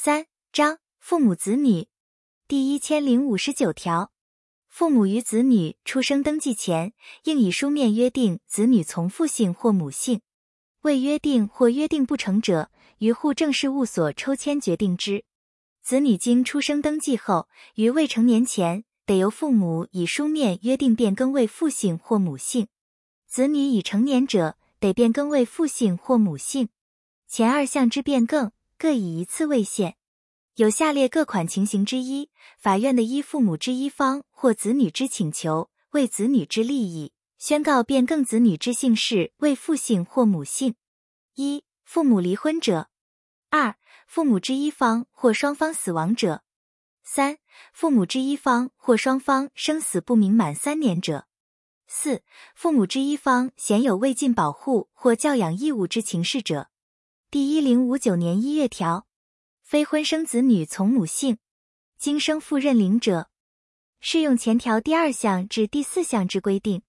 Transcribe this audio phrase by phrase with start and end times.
[0.00, 1.88] 三章父母子女
[2.46, 4.12] 第一千零五十九条，
[4.68, 6.92] 父母与子女出生登记前，
[7.24, 10.20] 应以书面约定子女从父姓或母姓。
[10.82, 15.24] 未约定或约定不成者，于户政事务所抽签决定之。
[15.82, 22.68] 子女经出生登记后，于未成年前，得由父母以书面约定变更为父姓或母姓。
[23.26, 26.68] 子女已成年者，得变更为父姓或母姓。
[27.26, 29.96] 前二项之变更，各以一次为限。
[30.54, 40.76] 有下列各款情形之一，法院的依父母之一方或子女之请求，为子女之利益，宣告变更子女之姓氏为父姓或母姓：
[41.34, 42.88] 一、父母离婚者；
[43.50, 43.74] 二、
[44.06, 46.42] 父母之一方或双方死亡者；
[47.02, 47.38] 三、
[47.72, 51.26] 父母之一方或双方生死不明满三年者；
[51.88, 52.22] 四、
[52.54, 56.68] 父母之一方显有未尽保护或教养义务之情事者。
[57.30, 59.06] 第一零五九年一月条。
[59.62, 61.36] 非婚生子女从母姓，
[61.98, 63.28] 经生父认领者，
[64.00, 66.80] 适用前条第二项至第四项之规定。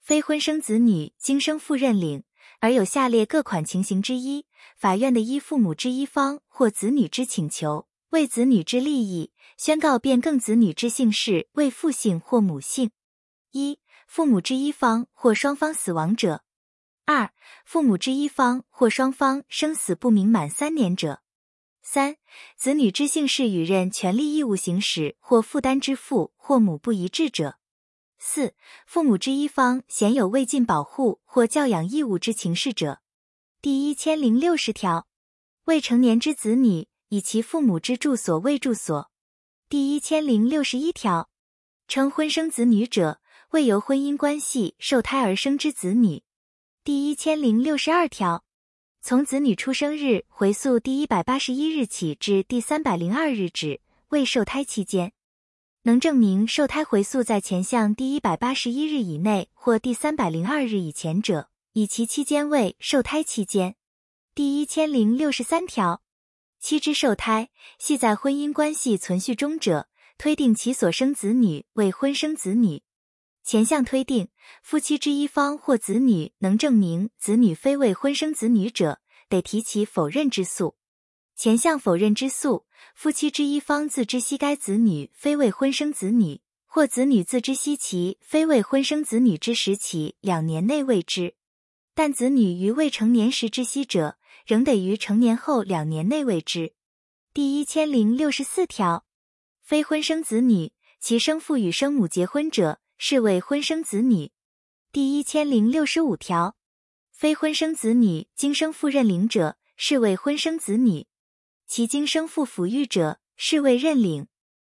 [0.00, 2.24] 非婚生子女经生父认领，
[2.58, 12.90] 而有下列各款情形之一，法院的依父母之一方或子女之请求，为子女之利益，宣告变更子女之姓氏为父姓或母姓：
[13.52, 16.40] 一、父母之一方或双方死亡者；
[17.06, 17.32] 二、
[17.64, 21.22] 父母之一方或双方生死不明满三年者。
[21.80, 22.16] 三、
[22.56, 27.58] 子女之姓氏与任权利义务行使或负担之父或母不一致者；
[28.18, 28.56] 四、
[28.88, 33.00] 父母之一方显有未尽保护或教养义务之情事者。
[33.62, 35.06] 第一千零六十条，
[35.66, 39.12] 未成年之子女以其父母之住所为住所。
[39.68, 41.30] 第一千零六十一条，
[41.86, 43.20] 称婚生子女者，
[43.50, 46.24] 未由婚姻关系受胎而生之子女。
[46.86, 48.44] 第一千零六十二条。
[49.02, 55.12] 从子女出生日回溯第一百八十一日起至第三百零二日止，未受胎期间，
[55.82, 63.74] 能证明受胎回溯在前项第一百八十一日以内或第三百零二日以前者，以其期间为受胎期间。
[64.32, 66.02] 第一千零六十三条，
[66.60, 72.84] 妻之受胎系在婚姻关系存续中者，推定其所生子女为婚生子女。
[73.46, 74.26] 前项推定，
[74.60, 78.98] 夫妻之一方或子女能证明子女非未婚生子女者，
[79.28, 80.74] 得提起否认之诉。
[81.36, 91.36] 前项否认之诉，夫妻之一方自知悉该子女非未婚生子女，或子女自知悉其非未婚生子女之时起两年内未知，
[91.94, 96.74] 但子女于未成年时知悉者，仍得于成年后两年内未知。
[97.32, 99.04] 第一千零六十四条，
[99.62, 102.80] 非婚生子女，其生父与生母结婚者。
[102.98, 104.32] 是为婚生子女，
[104.90, 106.56] 第一千零六十五条，
[107.10, 111.04] 非婚生子女经生父认领者，是为婚生子女；
[111.66, 114.28] 其经生父抚育者，是为认领。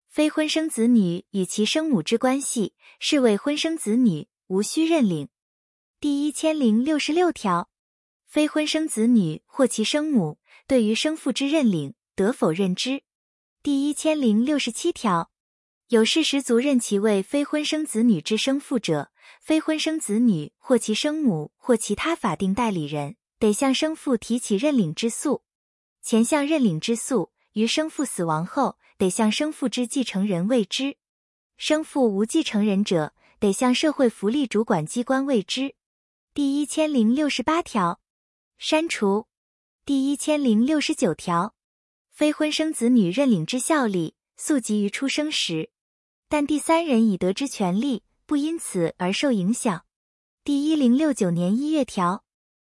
[0.08, 5.28] 非婚生子女与其生母之关系，是为婚生子女，无需认领。
[6.00, 7.68] 第一千零六十六条，
[8.24, 13.02] 非婚生子女或其生母对于生父之认领，得否认之。
[13.62, 15.30] 第一千零六十七条。
[15.88, 25.44] 有事实足认其为非婚生子女之生父者，非婚生子女或其生母或其他法定代理人，得向生父提起认领之诉。
[26.02, 30.96] 前项认领之诉于生父死亡后，得向生父之继承人谓之。
[31.56, 35.76] 生父无继承人者，得向社会福利主管机关谓之。
[36.34, 38.00] 第一千零六十八条，
[38.58, 39.28] 删除。
[39.84, 41.54] 第一千零六十九条，
[42.10, 45.70] 非婚生子女认领之效力，溯及于出生时。
[46.28, 49.84] 但第三人已得知权利不因此而受影响。
[50.42, 52.24] 第一零六九年一月条，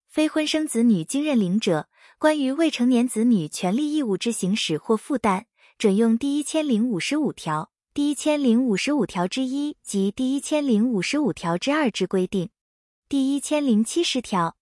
[0.09, 5.45] 非婚生子女经认领者，关于未成年子女权利义务之行使或负担，
[5.77, 12.49] 准用第一千零五十五条、第一千零五十五条之一及第一千零五十五条之二之规定。
[13.09, 14.57] 第一千零七十条，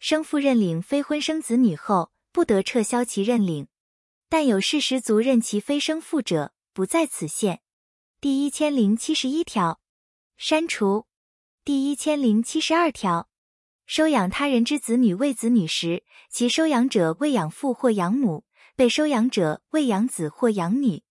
[0.00, 3.68] 生父认领非婚生子女后，不得撤销其认领，
[4.28, 7.60] 但有事实足认其非生父者，不在此限。
[8.18, 9.78] 第一千零七十一条，
[10.38, 11.06] 删除。
[11.62, 13.28] 第一千零七十二条，
[13.84, 21.02] 收养他人之子女为子女时，其收养者为养父或养母，被收养者为养子或养女。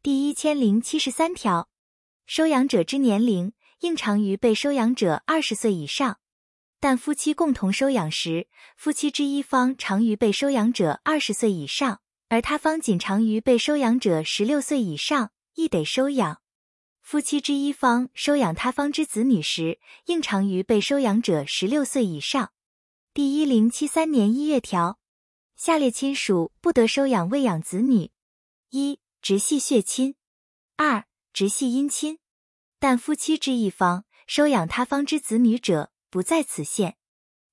[0.00, 1.68] 第一千零七十三条，
[2.24, 6.20] 收养者之年龄应长于被收养者二十岁以上，
[6.78, 8.46] 但夫妻共同收养时，
[8.76, 16.42] 夫妻之一方长于被收养者二十岁以上，而他方仅长于被收养者十六岁以上，亦得收养。
[17.04, 22.50] 夫妻之一方收养他方之子女时，应长于被收养者十六岁以上。
[23.12, 24.98] 第一零七三年一月条，
[25.54, 28.10] 下列亲属不得收养喂养子女：
[28.70, 30.14] 一、直系血亲；
[30.76, 31.04] 二、
[31.34, 32.20] 直系姻亲。
[32.78, 36.96] 但夫妻之一方收养他方之子女者，不在此限。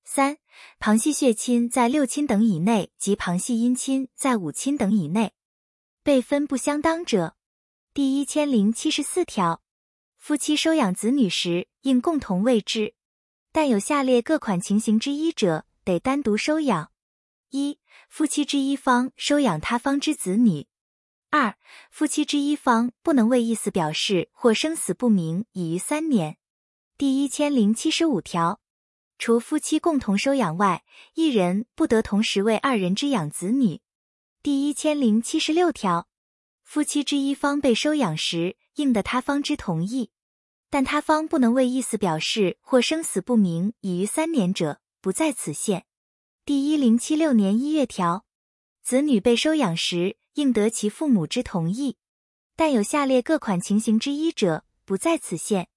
[0.02, 0.38] 三、
[0.78, 5.34] 旁系血亲在六亲等以内及旁系姻亲在五亲等以内。
[6.02, 7.36] 辈分不相当者，
[7.94, 9.60] 第一千零七十四条，
[10.16, 12.94] 夫妻收养子女时应共同喂之，
[13.52, 16.90] 但有下列各款情形之一者，得单独收养：
[17.50, 17.78] 一、
[18.08, 20.66] 夫妻之一方收养他方之子女。
[21.28, 21.58] 二、
[21.90, 26.38] 夫妻之一方不能为意思表示或生死不明已逾三年。
[26.96, 28.62] 第一千零七十五条，
[29.18, 33.82] 除夫妻共同收养外，一人不得同时为二人之养子女。
[34.42, 36.08] 第一千零七十六条，
[36.72, 40.10] 夫妻之一方被收养时，应得他方之同意，
[40.70, 45.84] 但他方不能为意思表示或生死不明已逾三年者，不在此限。
[46.46, 48.24] 第一零七六年一月条，
[48.82, 50.16] 子女被收养时。
[50.32, 51.98] 应得其父母之同意，
[52.56, 55.68] 但有下列各款情形之一者，不在此限：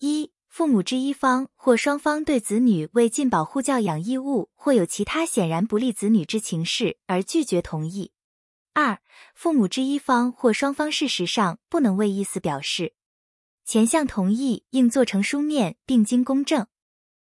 [0.00, 8.10] 一、父母之一方或双方对子女为尽保护教养义务，或有其他显然不利子女之情事而拒绝同意；
[8.74, 9.00] 二、
[9.34, 12.94] 父母之一方或双方事实上不能为意思表示。
[13.64, 16.66] 前项同意应做成书面，并经公证。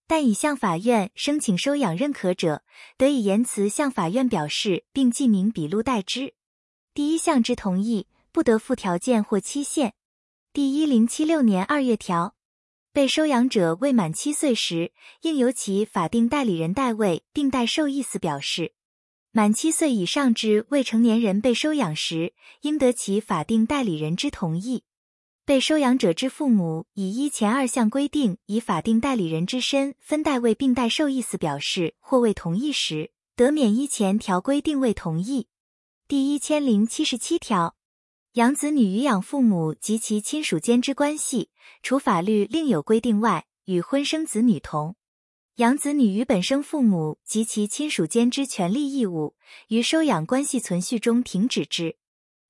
[0.07, 2.63] 但已向法院申请收养认可者，
[2.97, 6.33] 得以言辞向法院表示，并记名笔录代之。
[6.93, 9.93] 第一项之同意，不得附条件或期限。
[10.51, 12.35] 第一零七六年二月条，
[12.91, 18.73] 被收养者未满七岁时，应由其法定代理人代位并代受意思表示；
[19.33, 22.33] 满七岁以上之未成年人被收养时，
[22.63, 24.83] 应得其法定代理人之同意。
[25.45, 35.47] 被收养者之父母以依前二项规定以法定代理人之身分代位并代受意思表示或未同意时，得免依前条规定未同意。
[36.09, 37.77] 第一千零七十七条，
[38.33, 41.49] 养子女与养父母及其亲属间之关系，
[41.81, 44.97] 除法律另有规定外，与婚生子女同。
[45.61, 49.35] 养子女与本生父母及其亲属间之权利义务，
[49.67, 51.97] 于收养关系存续中停止之。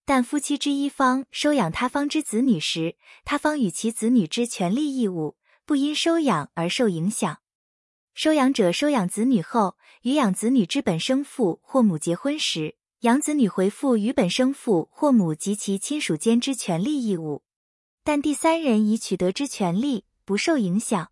[0.05, 5.35] 但夫妻之一方收养他方之子女时，他方与其子女之权利义务
[5.65, 7.39] 不因收养而受影响。
[8.13, 17.43] 收养者收养子女后，与养子女之本生父或母结婚时，养子女回复与本生父或母及其亲属间之权利义务，
[18.05, 21.10] 但第三人已取得之权利不受影响。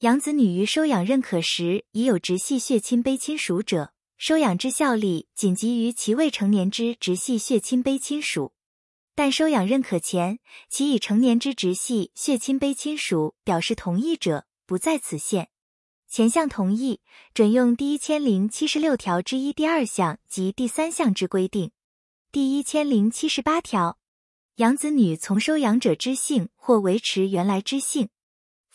[0.00, 8.54] 养子女于收养认可时已有直系血亲卑亲属者，收养之效力仅及于其未成年之直系血亲卑亲属；
[9.14, 10.38] 但收养认可前，
[10.70, 15.50] 其已成年之直系血亲卑亲属表示同意者，不在此限。
[16.08, 17.02] 前项同意
[17.34, 21.72] 准用第一千零七十六条之一第二项及第三项之规定。
[22.32, 23.98] 第一千零七十八条，
[24.56, 28.08] 养子女从收养者之姓或维持原来之姓。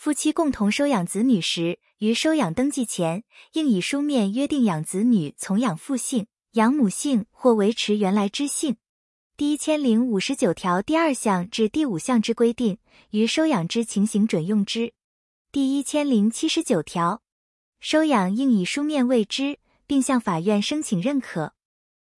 [0.06, 3.24] 夫妻共同收养子女时，于收养登记前，
[3.54, 8.78] 应以书面约定养子女从养父姓、养母姓或维持原来之姓。
[9.36, 12.78] 第一千零五十九条第二项至第五项之规定，
[13.10, 14.94] 于收养之情形准用之。
[15.52, 17.24] 第一千零七十九条。
[17.80, 19.58] 收养应以书面为之，
[19.88, 21.56] 并向法院申请认可。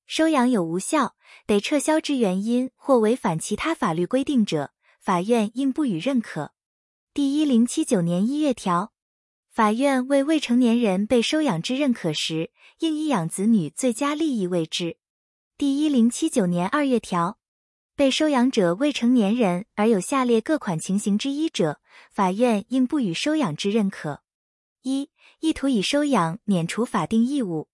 [0.06, 6.51] 收养有无效、得撤销之原因或违反其他法律规定者，法院应不予认可。
[7.17, 8.93] 第一零七九年一月条，
[9.50, 14.97] 法院为未成年人被收养之认可时，应以养子女最佳利益为之。
[15.57, 17.39] 第一零七九年二月条，
[17.95, 21.81] 被收养者未成年人而有下列各款情形之一者，
[22.12, 24.21] 法院应不予收养之认可。
[24.83, 25.09] 一
[25.39, 27.67] 意图以收养免除法定义务；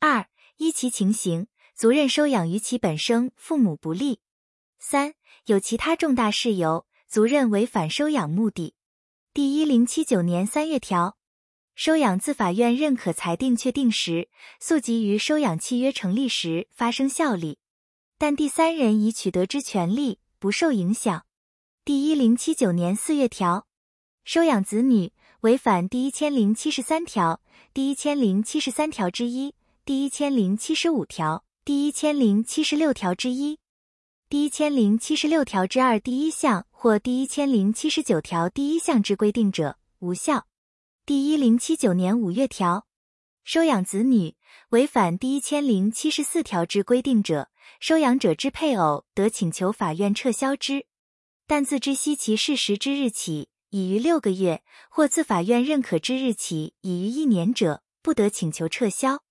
[0.00, 4.20] 二依其情形，足认收养于其本生父母不利；
[4.78, 5.12] 三
[5.44, 8.76] 有其他重大事由，足认违反收养目的。
[9.38, 11.16] 第一零七九年三月条，
[11.76, 14.28] 收养自法院认可裁定确定时，
[14.58, 17.60] 溯及于收养契约成立时发生效力，
[18.18, 21.24] 但第三人已取得之权利不受影响。
[21.84, 23.68] 第一零七九年四月条，
[24.24, 25.12] 收养子女。
[25.42, 27.40] 违反第一千零七十三条、
[27.72, 29.54] 第一千零七十三条之一、
[29.84, 33.60] 第一千零七十五条、第一千零七十六条之一、
[34.28, 40.46] 第一千零七十六条之二第一项或第一千零七十九条第一项之规定者，无效。
[41.04, 42.86] 第一零七九年五月条，
[43.42, 44.36] 收养子女
[44.68, 50.86] 违反第一千零七十四条之规定者，收养者之配偶得请求法院撤销之，
[51.48, 53.48] 但自知悉其事实之日起。
[53.70, 59.24] 已于六个月，或自法院认可之日起已于一年者，不得请求撤销。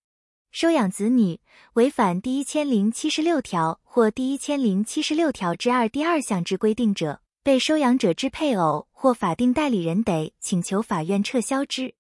[0.52, 1.40] 收养子女
[1.76, 11.96] 违反第一千零七十六条或第一千零七十六条之二第二项之规定者，被收养者之配偶或法定代理人得请求法院撤销之。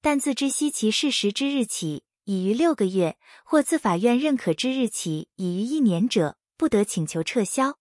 [0.00, 7.76] 但自知悉其事实之日起已逾六个月，或自法院认可之日起已逾一年者，不得请求撤销。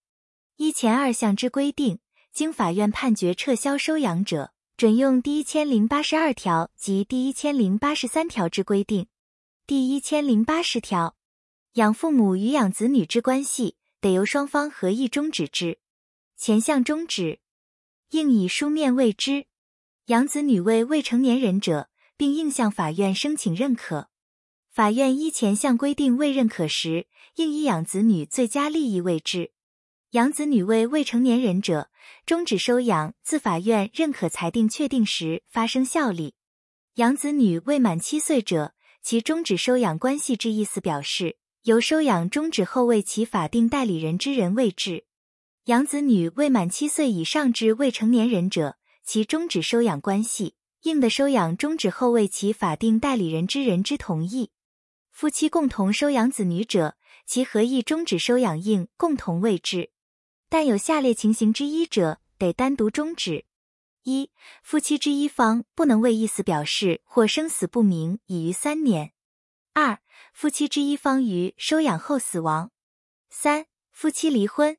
[0.56, 2.00] 依前二项之规定，
[2.32, 9.06] 经法院判决撤销收养者，准用第一千零八十二条及第一千零八十三条之规定。
[9.68, 11.16] 第一千零八十条，
[11.74, 15.78] 养父母与养子女之关系，得由双方合意终止之。
[16.46, 17.40] 前项终止，
[18.10, 19.46] 应以书面谓之。
[20.08, 24.10] 养子女为未成年人者，并应向法院申请认可。
[24.70, 29.54] 法院依前项规定未认可时，应以养子女最佳利益为之。
[30.12, 31.90] 养子女为未成年人者，
[32.26, 36.36] 终止收养自法院认可裁定确定时发生效力。
[36.96, 45.06] 养子女未满七岁者，其终止收养关系之意思表示，由收养终止后为其法定代理人之人为之。
[45.68, 54.52] 养子女未满七岁以上之未成年人者，其终止收养关系应得收养终止后为其法定代理人之人之同意。
[55.10, 59.92] 夫妻共同收养子女者，其合意终止收养应共同为之。
[60.50, 63.46] 但有下列情形之一者，得单独终止。
[64.04, 64.32] 一、
[64.64, 69.12] 夫妻之一方不能为意思表示或生死不明已逾三年；
[69.72, 70.00] 二、
[70.34, 72.68] 夫妻之一方于收养后死亡；
[73.30, 74.78] 三、夫妻离婚。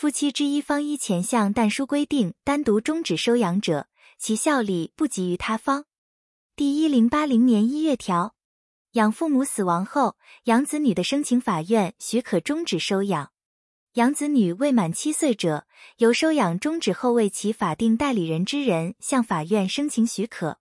[0.00, 5.86] 夫妻之一方依前项但书规定单独终止收养者，其效力不及于他方。
[6.54, 8.36] 第一零八零年一月条，
[8.92, 13.32] 养父母死亡后，养子女的申请法院许可终止收养。
[13.94, 20.60] 养子女未满七岁者，由收养终止后为其法定代理人之人向法院申请许可；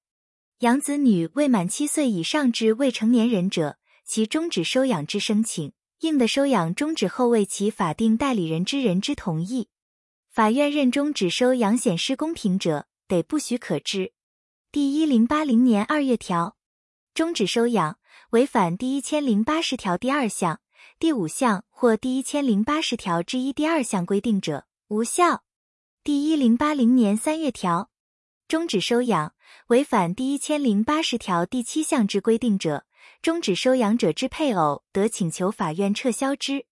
[0.62, 9.70] 养子女未满七岁以上之未成年人者，其终止收养之申请应的收养终止后为其法定代理人之人之同意。
[10.30, 14.14] 法院认终止收养显失公平者，得不许可之。
[14.72, 16.56] 第一零八零年二月条，
[17.14, 17.98] 终止收养
[18.32, 20.62] 违反第一千零八十条第二项。
[21.00, 25.44] 第五项或第一千零八十条之一第二项规定者，无效。
[26.04, 27.92] 第一零八零年三月条，
[28.48, 29.36] 终止收养
[29.68, 32.86] 违反第一千零八十条第七项之规定者，
[33.22, 36.66] 终止收养者之配偶得请求法院撤销之。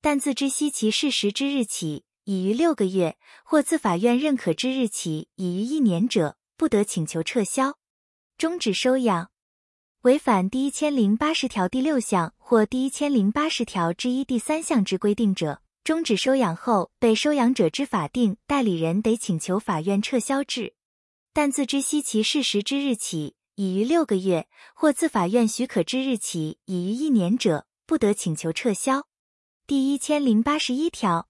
[0.00, 7.78] 但自知悉其事实之日起已逾六个月，或自法院认可之日起已逾一年者，不得请求撤销。
[8.36, 9.30] 终止收养。
[10.02, 20.74] 违反第一千零八十条第六项或第一千零八十条之一第三项之规定者，终止收养后，被收养者之法定代理人得请求法院撤销之。
[21.32, 29.06] 但自知悉其事实之日起已逾六个月，或自法院许可之日起已逾一年者，不得请求撤销。
[29.66, 31.28] 第一千零八十一条，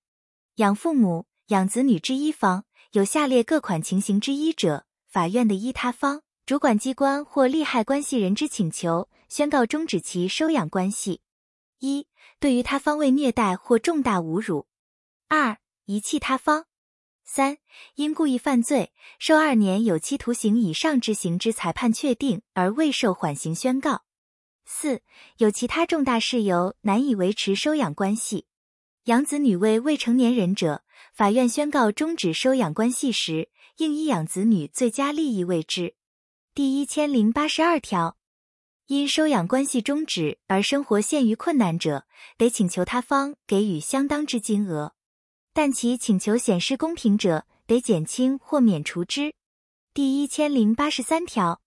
[0.57, 6.23] 养父母、养子女之一方有下列各款情形之一者，法院的依他方。
[6.45, 11.21] 主管机关或利害关系人之请求，宣告终止其收养关系：
[11.79, 12.09] 一、
[12.41, 14.67] 对于他方为虐待或重大侮辱；
[15.29, 16.65] 二、遗弃他方；
[17.35, 17.57] 三、
[17.95, 24.03] 因故意犯罪，受二年有期徒刑以上之刑之裁判确定而未受缓刑宣告；
[24.67, 25.01] 四、
[25.39, 28.45] 有其他重大事由难以维持收养关系。
[29.05, 30.85] 养子女为未成年人者，
[31.15, 33.49] 法院宣告终止收养关系时，
[33.79, 35.95] 应依养子女最佳利益为之。
[36.55, 38.19] 第一千零八十二条，
[38.89, 42.05] 因收养关系终止而生活陷于困难者，
[42.37, 44.93] 得请求他方给予相当之金额；
[45.53, 49.35] 但其请求显失公平者，得减轻或免除之。
[49.93, 51.61] 第一千零八十三条，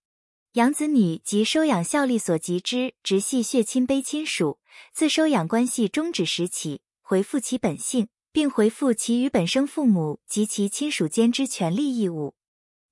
[0.52, 4.58] 养子女及收养效力所及之直系血亲卑亲属，
[4.92, 12.34] 自收养关系终止时起，回复其本姓，并回复其与本生父母及其亲属间之权利义务。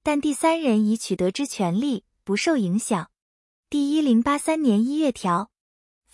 [0.04, 3.10] 但第三人已取得之权利不受影响。
[3.68, 5.50] 第一零八三年一月条，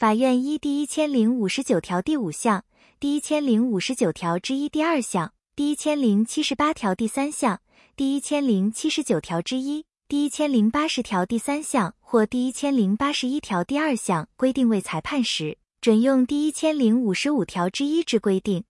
[0.00, 2.64] 法院依第一千零五十九条第五项、
[2.98, 7.60] 第一千零五十九条之一第二项、第一千零七十八条第三项、
[7.96, 18.64] 第一千零七十九条之一、第一千零八十条第三项或第一千零八十一条第二项规定为裁判时，准用第一千零五十五条之一之规定。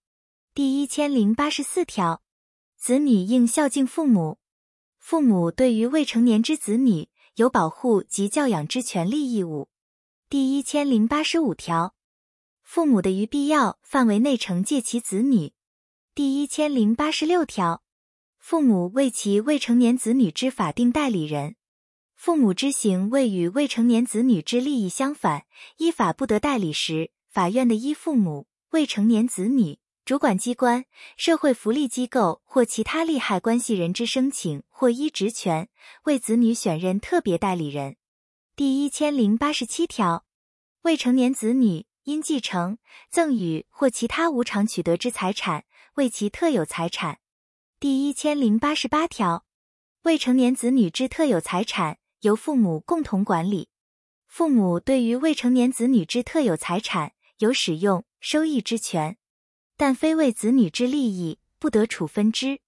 [0.52, 2.22] 第一千零八十四条，
[2.76, 4.38] 子女应孝敬父母。
[4.99, 9.68] 父母对于未成年之子女有保护及教养之权利义务。
[10.30, 11.96] 第一千零八十五条，
[12.62, 15.54] 父母的于必要范围内惩戒其子女。
[16.14, 17.82] 第一千零八十六条，
[18.38, 21.56] 父母为其未成年子女之法定代理人。
[22.14, 25.46] 父母之行为与未成年子女之利益相反，
[25.78, 30.84] 依法不得代理时，法院的依父母、未成年子女、主管机关、
[31.16, 35.68] 社会福利机构或其他利害关系人之申请或依职权，
[36.04, 37.96] 为子女选任特别代理人。
[38.57, 40.25] 第一千零八十七条，
[40.83, 42.78] 未成年子女因继承、
[43.11, 45.64] 赠与或其他无偿取得之财产
[45.95, 47.21] 为其特有财产。
[47.78, 49.45] 第一千零八十八条，
[50.02, 51.99] 未成年子女之特有财产。
[52.21, 53.71] 由父母共同管理，
[54.26, 59.16] 父母对于未成年子女之特有财产有使用、收益之权，
[59.78, 62.61] 但非为子女之利益，不得处分之。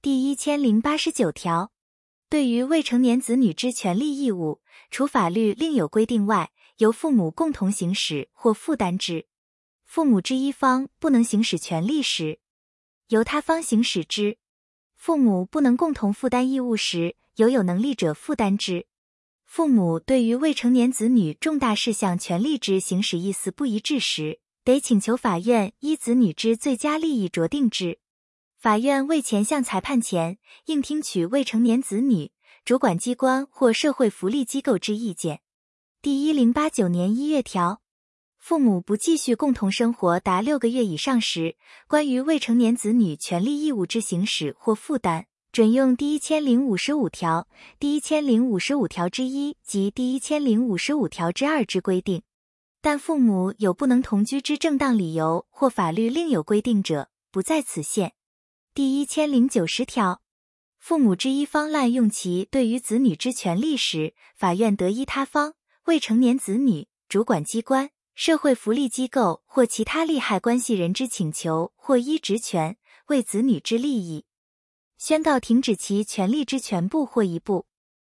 [0.00, 1.72] 第一千零八十九条，
[2.28, 4.61] 对于未成年子女之权利义务，
[4.92, 9.26] 除法律另有规定外，由父母共同行使或负担之。
[9.86, 12.40] 父母之一方不能行使权利时，
[13.08, 14.36] 由他方行使之。
[14.94, 18.86] 父母不能共同负担义务时，由有能力者负担之。
[19.46, 27.98] 父母对于未成年子女重大事项权利之行使意思不一致时，得请求法院依子女之最佳利益酌定之。
[28.58, 32.30] 法院为前项裁判前，应听取未成年子女
[32.64, 35.40] 主管机关或社会福利机构之意见。
[36.00, 37.82] 第一零八九年一月条，
[38.38, 41.56] 父母不继续共同生活达六个月以上时，
[41.88, 45.26] 关于未成年子女权利义务之行使或负担。
[45.50, 47.48] 准用第一千零五十五条、
[47.80, 52.22] 第一千零五十五条之一及第一千零五十五条之二之规定，
[52.80, 58.14] 但父母有不能同居之正当理由或法律另有规定者，不在此限。
[58.72, 60.21] 第一千零九十条，
[60.82, 74.24] 父母之一方滥用其对于子女之权利时，法院得依他方未成年子女主管机关、社会福利机构或其他利害关系人之请求或依职权为子女之利益。
[74.98, 77.66] 宣告停止其权利之全部或一部。